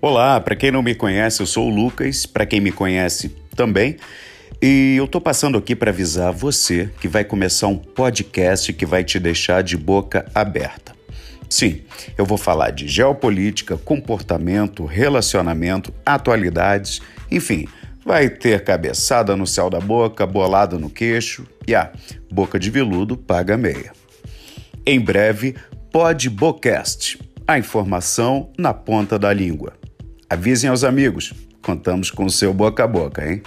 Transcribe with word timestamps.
Olá, 0.00 0.40
para 0.40 0.54
quem 0.54 0.70
não 0.70 0.80
me 0.80 0.94
conhece, 0.94 1.40
eu 1.40 1.46
sou 1.46 1.66
o 1.66 1.74
Lucas, 1.74 2.24
para 2.24 2.46
quem 2.46 2.60
me 2.60 2.70
conhece 2.70 3.30
também. 3.56 3.96
E 4.62 4.94
eu 4.96 5.08
tô 5.08 5.20
passando 5.20 5.58
aqui 5.58 5.74
para 5.74 5.90
avisar 5.90 6.32
você 6.32 6.88
que 7.00 7.08
vai 7.08 7.24
começar 7.24 7.66
um 7.66 7.76
podcast 7.76 8.72
que 8.72 8.86
vai 8.86 9.02
te 9.02 9.18
deixar 9.18 9.60
de 9.60 9.76
boca 9.76 10.24
aberta. 10.32 10.94
Sim, 11.50 11.80
eu 12.16 12.24
vou 12.24 12.38
falar 12.38 12.70
de 12.70 12.86
geopolítica, 12.86 13.76
comportamento, 13.76 14.84
relacionamento, 14.84 15.92
atualidades, 16.06 17.02
enfim, 17.28 17.66
vai 18.06 18.30
ter 18.30 18.62
cabeçada 18.62 19.36
no 19.36 19.48
céu 19.48 19.68
da 19.68 19.80
boca, 19.80 20.24
bolada 20.24 20.78
no 20.78 20.88
queixo 20.88 21.44
e 21.66 21.74
a 21.74 21.82
ah, 21.82 21.92
boca 22.30 22.56
de 22.56 22.70
veludo 22.70 23.16
paga 23.16 23.56
meia. 23.56 23.92
Em 24.86 25.00
breve, 25.00 25.56
Podbocast, 25.90 27.18
a 27.44 27.58
informação 27.58 28.52
na 28.56 28.72
ponta 28.72 29.18
da 29.18 29.32
língua. 29.32 29.72
Avisem 30.30 30.68
aos 30.68 30.84
amigos, 30.84 31.32
contamos 31.62 32.10
com 32.10 32.26
o 32.26 32.30
seu 32.30 32.52
boca 32.52 32.84
a 32.84 32.86
boca, 32.86 33.26
hein? 33.26 33.42